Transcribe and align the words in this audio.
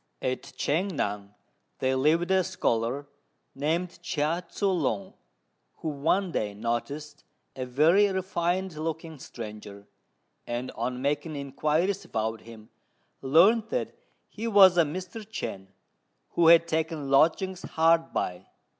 At 0.23 0.41
Ch'ang 0.57 0.93
ngan 0.97 1.35
there 1.77 1.95
lived 1.95 2.31
a 2.31 2.43
scholar 2.43 3.05
named 3.53 4.01
Chia 4.01 4.43
Tzŭ 4.49 4.81
lung, 4.81 5.13
who 5.75 5.89
one 5.89 6.31
day 6.31 6.55
noticed 6.55 7.23
a 7.55 7.67
very 7.67 8.07
refined 8.11 8.75
looking 8.77 9.19
stranger; 9.19 9.85
and, 10.47 10.71
on 10.71 11.03
making 11.03 11.35
inquiries 11.35 12.03
about 12.03 12.41
him, 12.41 12.71
learnt 13.21 13.69
that 13.69 13.95
he 14.27 14.47
was 14.47 14.75
a 14.75 14.83
Mr. 14.83 15.21
Chên, 15.21 15.67
who 16.31 16.47
had 16.47 16.67
taken 16.67 17.11
lodgings 17.11 17.61
hard 17.61 18.11
by. 18.11 18.47